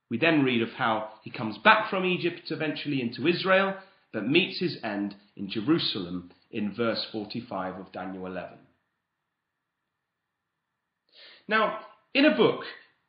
We 0.08 0.18
then 0.18 0.44
read 0.44 0.62
of 0.62 0.70
how 0.70 1.10
he 1.22 1.30
comes 1.30 1.58
back 1.58 1.90
from 1.90 2.04
Egypt 2.04 2.50
eventually 2.50 3.00
into 3.00 3.26
Israel, 3.26 3.76
but 4.12 4.28
meets 4.28 4.60
his 4.60 4.78
end 4.82 5.16
in 5.36 5.50
Jerusalem 5.50 6.30
in 6.50 6.74
verse 6.74 7.04
45 7.10 7.80
of 7.80 7.92
Daniel 7.92 8.26
11. 8.26 8.58
Now, 11.48 11.80
in 12.14 12.24
a 12.24 12.36
book 12.36 12.62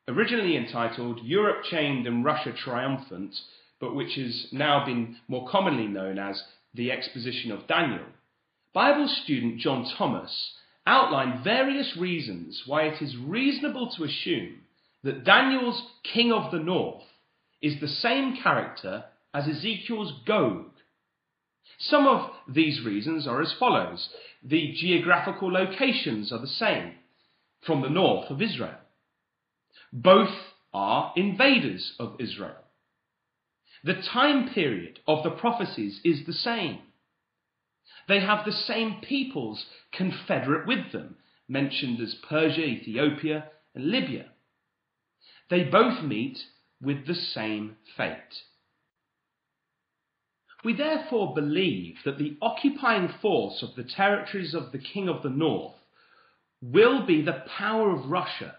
originally 0.07 0.57
entitled 0.57 1.23
Europe 1.23 1.63
Chained 1.63 2.07
and 2.07 2.23
Russia 2.23 2.51
Triumphant, 2.53 3.35
but 3.79 3.95
which 3.95 4.15
has 4.15 4.47
now 4.51 4.85
been 4.85 5.17
more 5.27 5.47
commonly 5.47 5.87
known 5.87 6.17
as 6.17 6.43
The 6.77 6.91
Exposition 6.91 7.51
of 7.51 7.65
Daniel, 7.67 8.05
Bible 8.71 9.07
student 9.07 9.59
John 9.59 9.91
Thomas 9.97 10.53
outlined 10.85 11.43
various 11.43 11.97
reasons 11.97 12.61
why 12.67 12.83
it 12.83 13.01
is 13.01 13.17
reasonable 13.17 13.89
to 13.97 14.03
assume 14.03 14.59
that 15.03 15.23
Daniel's 15.23 15.81
king 16.03 16.31
of 16.31 16.51
the 16.51 16.59
north 16.59 17.03
is 17.63 17.79
the 17.79 17.87
same 17.87 18.37
character 18.43 19.05
as 19.33 19.47
Ezekiel's 19.47 20.13
Gog. 20.27 20.65
Some 21.79 22.05
of 22.05 22.29
these 22.47 22.85
reasons 22.85 23.27
are 23.27 23.41
as 23.41 23.53
follows. 23.59 24.09
The 24.43 24.73
geographical 24.73 25.51
locations 25.51 26.31
are 26.31 26.39
the 26.39 26.47
same 26.47 26.93
from 27.65 27.81
the 27.81 27.89
north 27.89 28.29
of 28.29 28.39
Israel. 28.39 28.77
Both 29.91 30.35
are 30.75 31.11
invaders 31.15 31.93
of 31.99 32.17
Israel. 32.19 32.66
The 33.83 34.01
time 34.01 34.49
period 34.49 34.99
of 35.07 35.23
the 35.23 35.31
prophecies 35.31 35.99
is 36.03 36.25
the 36.25 36.33
same. 36.33 36.79
They 38.07 38.19
have 38.19 38.45
the 38.45 38.51
same 38.51 39.01
peoples 39.01 39.65
confederate 39.91 40.67
with 40.67 40.91
them, 40.91 41.17
mentioned 41.47 41.99
as 41.99 42.15
Persia, 42.15 42.63
Ethiopia, 42.63 43.49
and 43.75 43.91
Libya. 43.91 44.31
They 45.49 45.63
both 45.63 46.03
meet 46.03 46.39
with 46.81 47.05
the 47.05 47.15
same 47.15 47.77
fate. 47.95 48.43
We 50.63 50.73
therefore 50.73 51.33
believe 51.33 51.97
that 52.03 52.17
the 52.17 52.37
occupying 52.41 53.09
force 53.21 53.61
of 53.61 53.75
the 53.75 53.83
territories 53.83 54.53
of 54.53 54.71
the 54.71 54.79
King 54.79 55.07
of 55.07 55.23
the 55.23 55.29
North 55.29 55.75
will 56.61 57.05
be 57.05 57.21
the 57.21 57.43
power 57.57 57.91
of 57.91 58.09
Russia, 58.09 58.55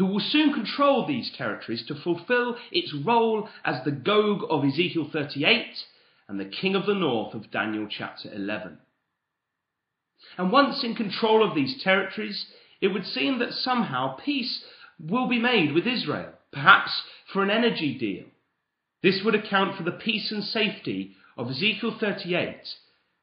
who 0.00 0.06
will 0.06 0.20
soon 0.20 0.54
control 0.54 1.06
these 1.06 1.30
territories 1.36 1.84
to 1.86 1.94
fulfill 1.94 2.56
its 2.72 2.90
role 3.04 3.46
as 3.66 3.84
the 3.84 3.90
Gog 3.90 4.40
of 4.48 4.64
Ezekiel 4.64 5.10
38 5.12 5.66
and 6.26 6.40
the 6.40 6.46
king 6.46 6.74
of 6.74 6.86
the 6.86 6.94
north 6.94 7.34
of 7.34 7.50
Daniel 7.50 7.86
chapter 7.86 8.32
11. 8.32 8.78
And 10.38 10.50
once 10.50 10.82
in 10.82 10.94
control 10.94 11.46
of 11.46 11.54
these 11.54 11.82
territories, 11.84 12.46
it 12.80 12.88
would 12.88 13.04
seem 13.04 13.40
that 13.40 13.52
somehow 13.52 14.16
peace 14.16 14.64
will 14.98 15.28
be 15.28 15.38
made 15.38 15.74
with 15.74 15.86
Israel, 15.86 16.32
perhaps 16.50 17.02
for 17.30 17.42
an 17.42 17.50
energy 17.50 17.98
deal. 17.98 18.24
This 19.02 19.20
would 19.22 19.34
account 19.34 19.76
for 19.76 19.82
the 19.82 19.92
peace 19.92 20.32
and 20.32 20.42
safety 20.42 21.14
of 21.36 21.50
Ezekiel 21.50 21.94
38 22.00 22.56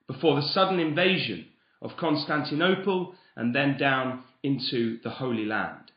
before 0.06 0.36
the 0.36 0.48
sudden 0.48 0.80
invasion 0.80 1.48
of 1.82 1.98
Constantinople 1.98 3.16
and 3.36 3.56
then 3.56 3.80
down 3.80 4.26
into 4.44 5.00
the 5.02 5.10
Holy 5.10 5.46
Land. 5.46 5.92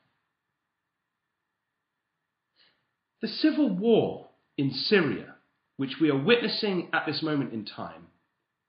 The 3.21 3.29
civil 3.29 3.69
war 3.69 4.29
in 4.57 4.73
Syria 4.73 5.35
which 5.81 5.99
we 5.99 6.11
are 6.11 6.23
witnessing 6.23 6.87
at 6.93 7.07
this 7.07 7.23
moment 7.23 7.55
in 7.55 7.65
time, 7.65 8.07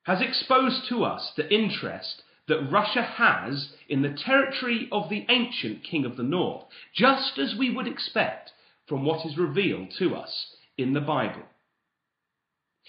has 0.04 0.22
exposed 0.22 0.88
to 0.88 1.04
us 1.04 1.34
the 1.36 1.54
interest 1.54 2.24
that 2.48 2.72
Russia 2.72 3.02
has 3.02 3.74
in 3.90 4.02
the 4.02 4.14
territory 4.14 4.88
of 4.94 5.10
the 5.10 5.26
ancient 5.28 5.84
king 5.84 6.06
of 6.06 6.16
the 6.16 6.24
north, 6.24 6.64
just 6.96 7.38
as 7.38 7.54
we 7.54 7.70
would 7.70 7.86
expect 7.86 8.54
from 8.88 9.04
what 9.04 9.26
is 9.26 9.38
revealed 9.38 9.92
to 10.00 10.16
us 10.16 10.56
in 10.78 10.94
the 10.94 11.02
Bible. 11.02 11.44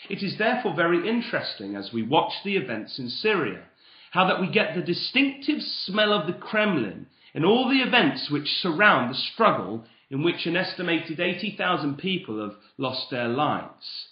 It 0.08 0.22
is 0.22 0.38
therefore 0.38 0.76
very 0.76 1.08
interesting 1.08 1.74
as 1.74 1.92
we 1.92 2.04
watch 2.04 2.32
the 2.44 2.56
events 2.56 3.00
in 3.00 3.08
Syria, 3.08 3.64
how 4.12 4.28
that 4.28 4.40
we 4.40 4.48
get 4.52 4.76
the 4.76 4.82
distinctive 4.82 5.60
smell 5.60 6.12
of 6.12 6.28
the 6.28 6.38
Kremlin 6.38 7.08
in 7.34 7.44
all 7.44 7.68
the 7.68 7.82
events 7.82 8.30
which 8.30 8.46
surround 8.46 9.10
the 9.10 9.18
struggle 9.18 9.84
in 10.12 10.22
which 10.22 10.44
an 10.44 10.56
estimated 10.56 11.18
80,000 11.18 11.96
people 11.96 12.38
have 12.40 12.56
lost 12.76 13.10
their 13.10 13.28
lives. 13.28 14.08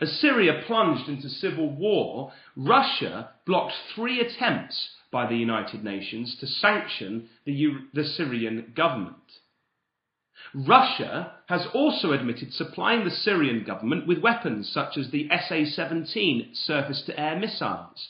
As 0.00 0.18
Syria 0.18 0.62
plunged 0.66 1.08
into 1.08 1.28
civil 1.28 1.68
war, 1.68 2.32
Russia 2.56 3.28
blocked 3.46 3.74
three 3.94 4.18
attempts 4.18 4.88
by 5.12 5.28
the 5.28 5.36
United 5.36 5.84
Nations 5.84 6.36
to 6.40 6.46
sanction 6.46 7.28
the, 7.44 7.74
the 7.92 8.02
Syrian 8.02 8.72
government. 8.74 9.16
Russia 10.54 11.34
has 11.48 11.66
also 11.74 12.12
admitted 12.12 12.52
supplying 12.54 13.04
the 13.04 13.10
Syrian 13.10 13.64
government 13.64 14.06
with 14.06 14.22
weapons 14.22 14.70
such 14.72 14.96
as 14.96 15.10
the 15.10 15.28
SA 15.48 15.64
17 15.66 16.50
surface 16.54 17.02
to 17.06 17.20
air 17.20 17.38
missiles. 17.38 18.08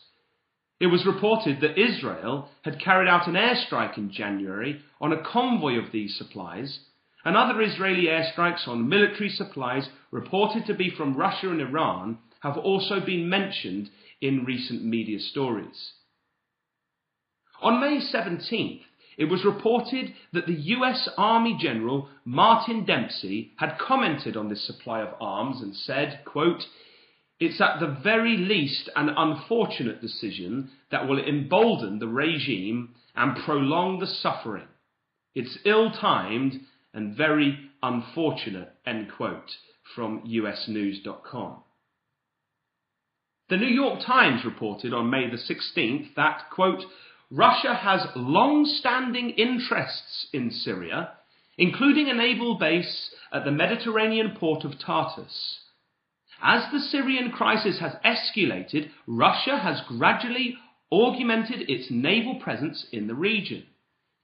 It 0.82 0.90
was 0.90 1.06
reported 1.06 1.60
that 1.60 1.78
Israel 1.78 2.48
had 2.62 2.80
carried 2.80 3.08
out 3.08 3.28
an 3.28 3.34
airstrike 3.34 3.96
in 3.96 4.10
January 4.10 4.82
on 5.00 5.12
a 5.12 5.22
convoy 5.22 5.78
of 5.78 5.92
these 5.92 6.16
supplies 6.16 6.80
and 7.24 7.36
other 7.36 7.62
Israeli 7.62 8.06
airstrikes 8.06 8.66
on 8.66 8.88
military 8.88 9.28
supplies 9.28 9.88
reported 10.10 10.66
to 10.66 10.74
be 10.74 10.90
from 10.90 11.16
Russia 11.16 11.50
and 11.50 11.60
Iran 11.60 12.18
have 12.40 12.58
also 12.58 12.98
been 12.98 13.28
mentioned 13.28 13.90
in 14.20 14.44
recent 14.44 14.84
media 14.84 15.20
stories. 15.20 15.92
On 17.62 17.80
May 17.80 17.98
17th, 17.98 18.80
it 19.16 19.26
was 19.26 19.44
reported 19.44 20.12
that 20.32 20.48
the 20.48 20.60
US 20.74 21.08
Army 21.16 21.56
General 21.60 22.08
Martin 22.24 22.84
Dempsey 22.84 23.52
had 23.56 23.78
commented 23.78 24.36
on 24.36 24.48
this 24.48 24.66
supply 24.66 25.00
of 25.00 25.14
arms 25.20 25.62
and 25.62 25.76
said, 25.76 26.24
quote, 26.24 26.64
it's 27.44 27.60
at 27.60 27.80
the 27.80 27.98
very 28.04 28.36
least 28.36 28.88
an 28.94 29.08
unfortunate 29.08 30.00
decision 30.00 30.70
that 30.92 31.08
will 31.08 31.18
embolden 31.18 31.98
the 31.98 32.06
regime 32.06 32.94
and 33.16 33.36
prolong 33.44 33.98
the 33.98 34.06
suffering. 34.06 34.68
It's 35.34 35.58
ill 35.64 35.90
timed 35.90 36.60
and 36.94 37.16
very 37.16 37.58
unfortunate, 37.82 38.72
end 38.86 39.10
quote, 39.16 39.50
from 39.96 40.22
usnews.com. 40.24 41.62
The 43.48 43.56
New 43.56 43.66
York 43.66 44.04
Times 44.06 44.44
reported 44.44 44.94
on 44.94 45.10
May 45.10 45.28
the 45.28 45.36
16th 45.36 46.14
that, 46.14 46.44
quote, 46.50 46.84
Russia 47.28 47.74
has 47.74 48.06
long 48.14 48.66
standing 48.66 49.30
interests 49.30 50.28
in 50.32 50.52
Syria, 50.52 51.14
including 51.58 52.08
a 52.08 52.14
naval 52.14 52.56
base 52.56 53.10
at 53.32 53.44
the 53.44 53.50
Mediterranean 53.50 54.36
port 54.38 54.64
of 54.64 54.78
Tartus. 54.78 55.61
As 56.44 56.70
the 56.72 56.80
Syrian 56.80 57.30
crisis 57.30 57.78
has 57.78 57.94
escalated, 58.04 58.90
Russia 59.06 59.58
has 59.58 59.80
gradually 59.82 60.58
augmented 60.90 61.70
its 61.70 61.88
naval 61.88 62.34
presence 62.40 62.84
in 62.90 63.06
the 63.06 63.14
region. 63.14 63.64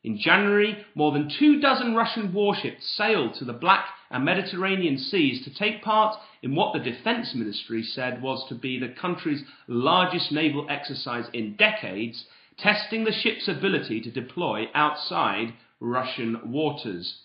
In 0.02 0.18
January, 0.18 0.84
more 0.94 1.12
than 1.12 1.28
two 1.28 1.60
dozen 1.60 1.94
Russian 1.94 2.32
warships 2.32 2.86
sailed 2.96 3.34
to 3.34 3.44
the 3.44 3.52
Black 3.52 3.86
and 4.10 4.24
Mediterranean 4.24 4.98
seas 4.98 5.44
to 5.44 5.54
take 5.54 5.82
part 5.82 6.16
in 6.42 6.54
what 6.54 6.72
the 6.72 6.80
Defence 6.80 7.34
Ministry 7.34 7.82
said 7.82 8.20
was 8.20 8.44
to 8.48 8.54
be 8.54 8.78
the 8.78 8.88
country's 9.00 9.44
largest 9.68 10.32
naval 10.32 10.66
exercise 10.68 11.28
in 11.32 11.56
decades, 11.56 12.26
testing 12.58 13.04
the 13.04 13.12
ship's 13.12 13.48
ability 13.48 14.00
to 14.00 14.10
deploy 14.10 14.66
outside 14.74 15.54
Russian 15.80 16.50
waters. 16.50 17.20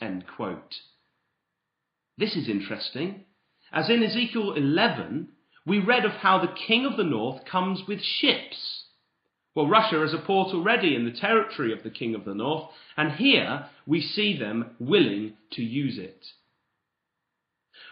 This 2.18 2.36
is 2.36 2.48
interesting, 2.48 3.26
as 3.74 3.90
in 3.90 4.04
Ezekiel 4.04 4.54
11, 4.54 5.30
we 5.66 5.80
read 5.80 6.06
of 6.06 6.12
how 6.12 6.40
the 6.40 6.54
king 6.68 6.86
of 6.86 6.96
the 6.96 7.04
north 7.04 7.44
comes 7.46 7.82
with 7.88 8.02
ships. 8.02 8.86
Well, 9.56 9.68
Russia 9.68 10.00
has 10.00 10.14
a 10.14 10.18
port 10.18 10.54
already 10.54 10.96
in 10.96 11.06
the 11.06 11.12
territory 11.12 11.74
of 11.74 11.84
the 11.84 11.90
king 11.90 12.16
of 12.16 12.26
the 12.26 12.36
north, 12.36 12.70
and 12.96 13.14
here 13.14 13.68
we 13.86 14.02
see 14.02 14.38
them 14.38 14.76
willing 14.80 15.34
to 15.52 15.64
use 15.64 15.98
it. 15.98 16.26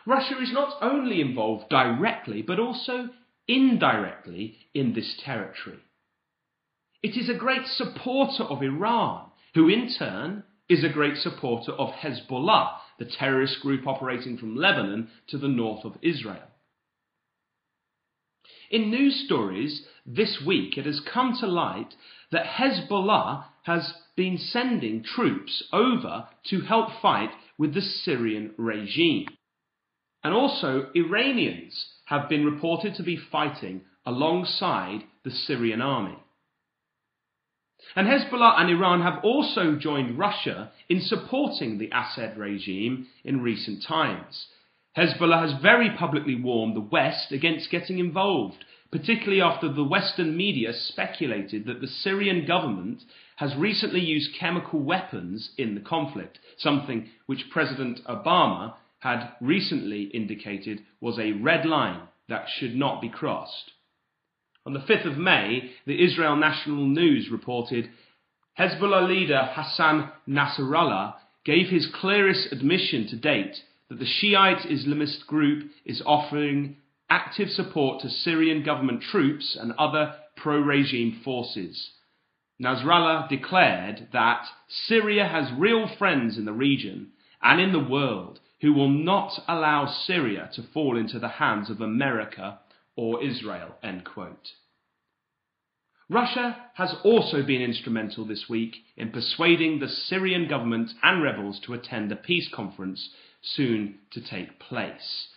Russia 0.05 0.39
is 0.41 0.51
not 0.51 0.81
only 0.81 1.21
involved 1.21 1.69
directly, 1.69 2.41
but 2.41 2.59
also 2.59 3.09
indirectly 3.47 4.57
in 4.73 4.93
this 4.93 5.19
territory. 5.23 5.79
It 7.03 7.17
is 7.17 7.29
a 7.29 7.37
great 7.37 7.65
supporter 7.67 8.43
of 8.43 8.61
Iran, 8.61 9.29
who 9.53 9.69
in 9.69 9.93
turn 9.97 10.43
is 10.71 10.85
a 10.85 10.89
great 10.89 11.17
supporter 11.17 11.73
of 11.73 11.89
Hezbollah, 11.89 12.77
the 12.97 13.05
terrorist 13.05 13.59
group 13.61 13.85
operating 13.85 14.37
from 14.37 14.55
Lebanon 14.55 15.09
to 15.27 15.37
the 15.37 15.49
north 15.49 15.83
of 15.83 15.97
Israel. 16.01 16.47
In 18.69 18.89
news 18.89 19.23
stories 19.25 19.85
this 20.05 20.41
week, 20.47 20.77
it 20.77 20.85
has 20.85 21.01
come 21.13 21.35
to 21.41 21.45
light 21.45 21.93
that 22.31 22.45
Hezbollah 22.45 23.43
has 23.63 23.93
been 24.15 24.37
sending 24.37 25.03
troops 25.03 25.61
over 25.73 26.27
to 26.45 26.61
help 26.61 27.01
fight 27.01 27.31
with 27.57 27.73
the 27.73 27.81
Syrian 27.81 28.53
regime. 28.57 29.27
And 30.23 30.33
also, 30.33 30.89
Iranians 30.95 31.85
have 32.05 32.29
been 32.29 32.45
reported 32.45 32.95
to 32.95 33.03
be 33.03 33.17
fighting 33.17 33.81
alongside 34.05 35.01
the 35.25 35.31
Syrian 35.31 35.81
army. 35.81 36.17
And 37.95 38.07
Hezbollah 38.07 38.59
and 38.59 38.69
Iran 38.69 39.01
have 39.01 39.23
also 39.23 39.75
joined 39.75 40.17
Russia 40.17 40.71
in 40.87 41.01
supporting 41.01 41.77
the 41.77 41.89
Assad 41.93 42.37
regime 42.37 43.07
in 43.23 43.41
recent 43.41 43.83
times. 43.83 44.47
Hezbollah 44.97 45.49
has 45.49 45.61
very 45.61 45.89
publicly 45.89 46.35
warned 46.35 46.75
the 46.75 46.81
West 46.81 47.31
against 47.31 47.71
getting 47.71 47.99
involved, 47.99 48.65
particularly 48.91 49.41
after 49.41 49.71
the 49.71 49.83
Western 49.83 50.35
media 50.35 50.73
speculated 50.73 51.65
that 51.65 51.79
the 51.81 51.87
Syrian 51.87 52.45
government 52.45 53.03
has 53.37 53.55
recently 53.55 54.01
used 54.01 54.35
chemical 54.35 54.79
weapons 54.79 55.51
in 55.57 55.75
the 55.75 55.81
conflict, 55.81 56.39
something 56.57 57.09
which 57.25 57.49
President 57.49 58.03
Obama 58.05 58.75
had 58.99 59.31
recently 59.41 60.03
indicated 60.03 60.81
was 60.99 61.17
a 61.17 61.31
red 61.31 61.65
line 61.65 62.01
that 62.27 62.47
should 62.49 62.75
not 62.75 63.01
be 63.01 63.09
crossed. 63.09 63.71
On 64.63 64.73
the 64.73 64.79
5th 64.79 65.05
of 65.05 65.17
May, 65.17 65.71
the 65.87 66.03
Israel 66.03 66.35
National 66.35 66.85
News 66.85 67.29
reported 67.31 67.89
Hezbollah 68.59 69.07
leader 69.07 69.49
Hassan 69.53 70.11
Nasrallah 70.27 71.15
gave 71.43 71.69
his 71.69 71.87
clearest 71.87 72.51
admission 72.51 73.07
to 73.07 73.15
date 73.15 73.63
that 73.89 73.97
the 73.97 74.05
Shiite 74.05 74.67
Islamist 74.69 75.25
group 75.25 75.71
is 75.83 76.03
offering 76.05 76.77
active 77.09 77.49
support 77.49 78.01
to 78.01 78.09
Syrian 78.09 78.61
government 78.63 79.01
troops 79.01 79.57
and 79.59 79.71
other 79.79 80.13
pro 80.37 80.59
regime 80.59 81.21
forces. 81.23 81.93
Nasrallah 82.61 83.27
declared 83.29 84.09
that 84.13 84.45
Syria 84.67 85.27
has 85.27 85.51
real 85.57 85.87
friends 85.97 86.37
in 86.37 86.45
the 86.45 86.53
region 86.53 87.13
and 87.41 87.59
in 87.59 87.71
the 87.71 87.79
world 87.79 88.39
who 88.61 88.73
will 88.73 88.89
not 88.89 89.41
allow 89.47 89.87
Syria 89.87 90.51
to 90.53 90.61
fall 90.71 90.97
into 90.97 91.17
the 91.17 91.27
hands 91.27 91.71
of 91.71 91.81
America 91.81 92.59
or 93.01 93.23
Israel. 93.23 93.75
End 93.81 94.05
quote. 94.05 94.49
Russia 96.07 96.55
has 96.75 96.93
also 97.03 97.41
been 97.41 97.59
instrumental 97.59 98.25
this 98.25 98.47
week 98.47 98.75
in 98.95 99.09
persuading 99.09 99.79
the 99.79 99.87
Syrian 99.87 100.47
government 100.47 100.91
and 101.01 101.23
rebels 101.23 101.59
to 101.61 101.73
attend 101.73 102.11
a 102.11 102.15
peace 102.15 102.47
conference 102.53 103.09
soon 103.41 103.95
to 104.11 104.21
take 104.21 104.59
place. 104.59 105.29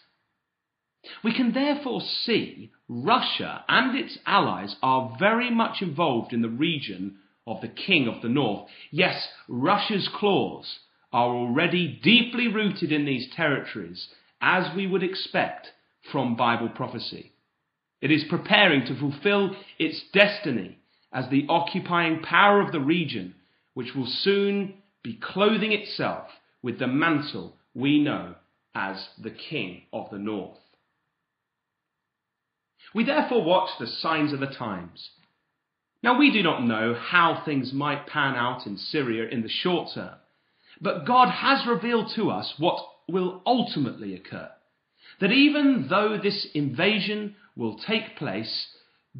We 1.22 1.35
can 1.35 1.55
therefore 1.55 2.03
see 2.03 2.70
Russia 2.87 3.64
and 3.66 3.96
its 3.96 4.18
allies 4.27 4.77
are 4.83 5.16
very 5.18 5.50
much 5.50 5.81
involved 5.81 6.35
in 6.35 6.42
the 6.42 6.50
region 6.50 7.16
of 7.46 7.62
the 7.62 7.68
King 7.68 8.09
of 8.09 8.20
the 8.20 8.29
North. 8.29 8.68
Yes, 8.90 9.27
Russia's 9.48 10.09
claws 10.14 10.81
are 11.14 11.29
already 11.29 11.98
deeply 12.03 12.46
rooted 12.48 12.92
in 12.92 13.07
these 13.07 13.33
territories, 13.35 14.09
as 14.42 14.74
we 14.77 14.87
would 14.87 15.03
expect 15.03 15.68
from 16.12 16.37
Bible 16.37 16.68
prophecy. 16.68 17.31
It 18.04 18.10
is 18.10 18.24
preparing 18.28 18.84
to 18.84 18.94
fulfill 18.94 19.56
its 19.78 20.02
destiny 20.12 20.76
as 21.10 21.30
the 21.30 21.46
occupying 21.48 22.20
power 22.20 22.60
of 22.60 22.70
the 22.70 22.78
region, 22.78 23.34
which 23.72 23.94
will 23.94 24.06
soon 24.06 24.74
be 25.02 25.14
clothing 25.14 25.72
itself 25.72 26.28
with 26.62 26.78
the 26.78 26.86
mantle 26.86 27.56
we 27.72 27.98
know 27.98 28.34
as 28.74 29.08
the 29.18 29.30
King 29.30 29.84
of 29.90 30.10
the 30.10 30.18
North. 30.18 30.58
We 32.94 33.04
therefore 33.04 33.42
watch 33.42 33.70
the 33.78 33.86
signs 33.86 34.34
of 34.34 34.40
the 34.40 34.48
times. 34.48 35.08
Now, 36.02 36.18
we 36.18 36.30
do 36.30 36.42
not 36.42 36.62
know 36.62 36.92
how 36.92 37.42
things 37.42 37.72
might 37.72 38.06
pan 38.06 38.34
out 38.34 38.66
in 38.66 38.76
Syria 38.76 39.30
in 39.30 39.40
the 39.40 39.48
short 39.48 39.88
term, 39.94 40.16
but 40.78 41.06
God 41.06 41.30
has 41.30 41.66
revealed 41.66 42.12
to 42.16 42.28
us 42.28 42.52
what 42.58 42.86
will 43.08 43.40
ultimately 43.46 44.14
occur. 44.14 44.50
That 45.20 45.33
even 45.33 45.87
though 45.88 46.18
this 46.18 46.46
invasion 46.55 47.37
will 47.57 47.79
take 47.79 48.16
place, 48.16 48.68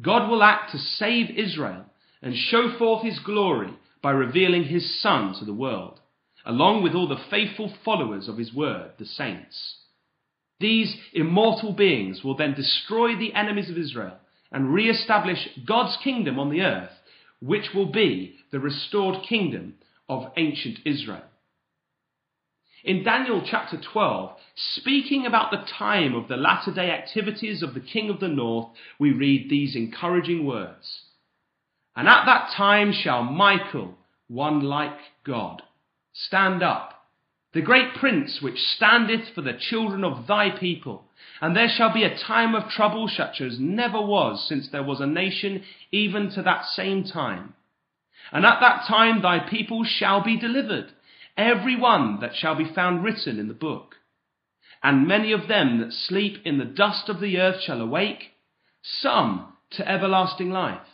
God 0.01 0.29
will 0.29 0.43
act 0.43 0.71
to 0.71 0.77
save 0.77 1.29
Israel 1.29 1.85
and 2.21 2.35
show 2.35 2.77
forth 2.77 3.03
his 3.03 3.19
glory 3.19 3.73
by 4.01 4.11
revealing 4.11 4.65
his 4.65 5.01
Son 5.01 5.33
to 5.39 5.45
the 5.45 5.53
world, 5.53 5.99
along 6.45 6.83
with 6.83 6.93
all 6.93 7.07
the 7.07 7.23
faithful 7.29 7.73
followers 7.83 8.27
of 8.27 8.37
his 8.37 8.53
word, 8.53 8.91
the 8.97 9.05
saints. 9.05 9.77
These 10.59 10.95
immortal 11.13 11.73
beings 11.73 12.23
will 12.23 12.35
then 12.35 12.53
destroy 12.53 13.15
the 13.15 13.33
enemies 13.33 13.69
of 13.69 13.77
Israel 13.77 14.17
and 14.51 14.73
re 14.73 14.89
establish 14.89 15.49
God's 15.65 15.97
kingdom 16.03 16.39
on 16.39 16.49
the 16.49 16.61
earth, 16.61 16.91
which 17.41 17.73
will 17.73 17.91
be 17.91 18.37
the 18.51 18.59
restored 18.59 19.23
kingdom 19.27 19.75
of 20.07 20.31
ancient 20.37 20.79
Israel. 20.85 21.23
In 22.85 23.03
Daniel 23.03 23.41
chapter 23.43 23.77
12, 23.81 24.37
speaking 24.55 25.25
about 25.25 25.49
the 25.49 25.65
time 25.79 26.13
of 26.13 26.27
the 26.27 26.37
latter 26.37 26.71
day 26.71 26.91
activities 26.91 27.63
of 27.63 27.73
the 27.73 27.79
king 27.79 28.11
of 28.11 28.19
the 28.19 28.27
north, 28.27 28.69
we 28.99 29.11
read 29.11 29.49
these 29.49 29.75
encouraging 29.75 30.45
words. 30.45 31.01
And 31.95 32.07
at 32.07 32.25
that 32.25 32.51
time 32.55 32.93
shall 32.93 33.23
Michael, 33.23 33.95
one 34.27 34.61
like 34.61 34.99
God, 35.25 35.63
stand 36.13 36.61
up, 36.61 37.07
the 37.55 37.61
great 37.63 37.95
prince 37.95 38.39
which 38.39 38.59
standeth 38.59 39.29
for 39.33 39.41
the 39.41 39.57
children 39.59 40.03
of 40.03 40.27
thy 40.27 40.51
people. 40.51 41.05
And 41.41 41.55
there 41.55 41.69
shall 41.69 41.91
be 41.91 42.03
a 42.03 42.15
time 42.15 42.53
of 42.53 42.69
trouble 42.69 43.07
such 43.07 43.41
as 43.41 43.59
never 43.59 43.99
was 43.99 44.47
since 44.47 44.69
there 44.69 44.83
was 44.83 45.01
a 45.01 45.07
nation, 45.07 45.63
even 45.91 46.29
to 46.35 46.43
that 46.43 46.65
same 46.65 47.03
time. 47.03 47.55
And 48.31 48.45
at 48.45 48.59
that 48.59 48.85
time 48.87 49.23
thy 49.23 49.39
people 49.39 49.83
shall 49.83 50.23
be 50.23 50.37
delivered 50.37 50.91
every 51.37 51.79
one 51.79 52.19
that 52.21 52.35
shall 52.35 52.55
be 52.55 52.71
found 52.73 53.03
written 53.03 53.39
in 53.39 53.47
the 53.47 53.53
book. 53.53 53.95
And 54.83 55.07
many 55.07 55.31
of 55.31 55.47
them 55.47 55.79
that 55.79 55.93
sleep 55.93 56.37
in 56.45 56.57
the 56.57 56.65
dust 56.65 57.09
of 57.09 57.19
the 57.19 57.39
earth 57.39 57.61
shall 57.61 57.81
awake, 57.81 58.23
some 58.83 59.53
to 59.71 59.89
everlasting 59.89 60.51
life, 60.51 60.87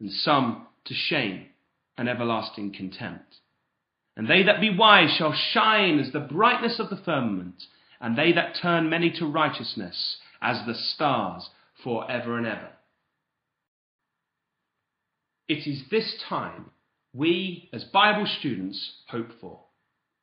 and 0.00 0.10
some 0.10 0.66
to 0.84 0.94
shame 0.94 1.46
and 1.98 2.08
everlasting 2.08 2.72
contempt. 2.72 3.36
And 4.16 4.28
they 4.28 4.44
that 4.44 4.60
be 4.60 4.74
wise 4.74 5.10
shall 5.10 5.34
shine 5.34 5.98
as 5.98 6.12
the 6.12 6.20
brightness 6.20 6.78
of 6.78 6.88
the 6.88 7.02
firmament, 7.04 7.62
and 8.00 8.16
they 8.16 8.32
that 8.32 8.56
turn 8.60 8.88
many 8.88 9.10
to 9.18 9.26
righteousness 9.26 10.18
as 10.40 10.64
the 10.66 10.74
stars 10.74 11.50
for 11.82 12.10
ever 12.10 12.38
and 12.38 12.46
ever. 12.46 12.68
It 15.48 15.66
is 15.66 15.82
this 15.90 16.22
time 16.28 16.70
we, 17.12 17.68
as 17.72 17.84
Bible 17.84 18.26
students, 18.38 19.02
hope 19.08 19.30
for. 19.40 19.65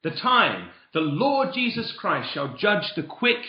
The 0.03 0.11
time 0.11 0.69
the 0.93 0.99
Lord 0.99 1.53
Jesus 1.53 1.93
Christ 1.97 2.33
shall 2.33 2.55
judge 2.57 2.93
the 2.95 3.03
quick, 3.03 3.39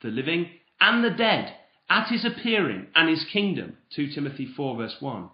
the 0.00 0.08
living, 0.08 0.48
and 0.80 1.04
the 1.04 1.10
dead 1.10 1.54
at 1.90 2.08
his 2.08 2.24
appearing 2.24 2.86
and 2.94 3.08
his 3.08 3.24
kingdom. 3.32 3.76
2 3.94 4.12
Timothy 4.14 4.46
4 4.46 4.76
verse 4.76 4.96
1. 5.00 5.28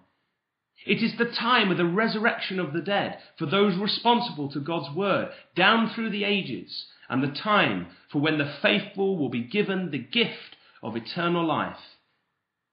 It 0.86 1.02
is 1.02 1.18
the 1.18 1.30
time 1.30 1.70
of 1.70 1.76
the 1.76 1.84
resurrection 1.84 2.58
of 2.58 2.72
the 2.72 2.80
dead 2.80 3.18
for 3.38 3.44
those 3.44 3.76
responsible 3.76 4.50
to 4.52 4.60
God's 4.60 4.94
word 4.96 5.30
down 5.54 5.90
through 5.90 6.10
the 6.10 6.24
ages, 6.24 6.86
and 7.10 7.22
the 7.22 7.38
time 7.38 7.88
for 8.10 8.20
when 8.20 8.38
the 8.38 8.50
faithful 8.62 9.18
will 9.18 9.28
be 9.28 9.42
given 9.42 9.90
the 9.90 9.98
gift 9.98 10.56
of 10.82 10.96
eternal 10.96 11.44
life. 11.44 11.76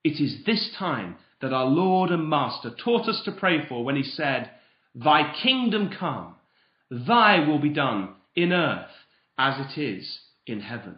It 0.05 0.21
is 0.21 0.45
this 0.45 0.73
time 0.77 1.17
that 1.41 1.51
our 1.51 1.65
Lord 1.65 2.11
and 2.11 2.29
Master 2.29 2.69
taught 2.69 3.09
us 3.09 3.21
to 3.25 3.31
pray 3.33 3.67
for 3.67 3.83
when 3.83 3.97
he 3.97 4.03
said, 4.03 4.51
Thy 4.95 5.33
kingdom 5.43 5.89
come 5.89 6.35
Thy 6.89 7.45
will 7.45 7.59
be 7.59 7.69
done 7.69 8.15
in 8.35 8.53
earth 8.53 8.91
as 9.37 9.55
it 9.59 9.79
is 9.79 10.19
in 10.45 10.61
heaven. 10.61 10.97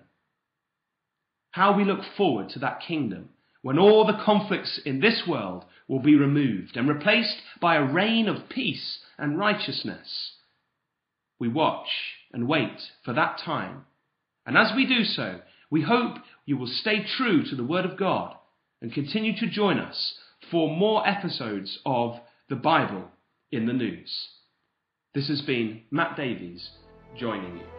How 1.51 1.75
we 1.75 1.83
look 1.83 2.01
forward 2.15 2.49
to 2.49 2.59
that 2.59 2.81
kingdom 2.81 3.29
when 3.61 3.79
all 3.79 4.05
the 4.05 4.21
conflicts 4.23 4.79
in 4.85 4.99
this 4.99 5.23
world 5.27 5.65
will 5.87 5.99
be 5.99 6.15
removed 6.15 6.77
and 6.77 6.87
replaced 6.87 7.37
by 7.59 7.75
a 7.75 7.83
reign 7.83 8.27
of 8.27 8.49
peace 8.49 8.99
and 9.17 9.37
righteousness. 9.37 10.33
We 11.39 11.47
watch 11.47 11.87
and 12.31 12.47
wait 12.47 12.79
for 13.03 13.13
that 13.13 13.39
time. 13.43 13.85
And 14.45 14.57
as 14.57 14.71
we 14.75 14.85
do 14.85 15.03
so, 15.03 15.41
we 15.69 15.81
hope 15.81 16.17
you 16.45 16.57
will 16.57 16.67
stay 16.67 17.03
true 17.03 17.43
to 17.43 17.55
the 17.55 17.63
Word 17.63 17.85
of 17.85 17.97
God 17.97 18.35
and 18.81 18.93
continue 18.93 19.35
to 19.37 19.49
join 19.49 19.79
us 19.79 20.15
for 20.49 20.69
more 20.69 21.07
episodes 21.07 21.79
of 21.85 22.19
the 22.47 22.55
Bible 22.55 23.09
in 23.51 23.65
the 23.65 23.73
News. 23.73 24.29
This 25.15 25.27
has 25.29 25.41
been 25.41 25.81
Matt 25.89 26.15
Davies 26.15 26.69
joining 27.17 27.57
you. 27.57 27.78